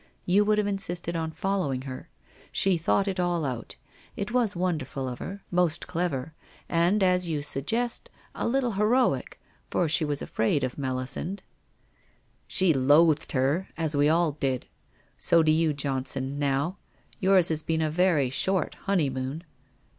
You 0.25 0.43
would 0.45 0.57
have 0.57 0.65
insisted 0.65 1.15
on 1.15 1.29
following 1.29 1.83
her. 1.83 2.09
She 2.51 2.75
thought 2.75 3.07
it 3.07 3.19
all 3.19 3.45
out. 3.45 3.75
It 4.15 4.31
was 4.31 4.55
wonderful 4.55 5.07
of 5.07 5.19
her, 5.19 5.43
most 5.51 5.85
clever, 5.85 6.33
and, 6.67 7.03
as 7.03 7.27
you 7.27 7.43
suggest, 7.43 8.09
a 8.33 8.47
little 8.47 8.71
heroic, 8.71 9.39
for 9.69 9.87
she 9.87 10.03
was 10.03 10.19
afraid 10.23 10.63
of 10.63 10.75
Melisande.' 10.75 11.43
WHITE 12.49 12.61
ROSE 12.61 12.61
OF 12.61 12.75
WEARY 12.77 12.77
LEAF 12.87 13.17
381 13.19 13.69
* 13.75 13.77
She 13.77 13.77
loathed 13.77 13.77
her, 13.77 13.85
as 13.85 13.95
we 13.95 14.09
all 14.09 14.31
did. 14.31 14.65
So 15.19 15.43
do 15.43 15.51
you, 15.51 15.71
Johnson, 15.71 16.39
now. 16.39 16.77
Yours 17.19 17.49
has 17.49 17.61
been 17.61 17.83
a 17.83 17.91
very 17.91 18.31
short 18.31 18.73
honeymoon.' 18.87 19.43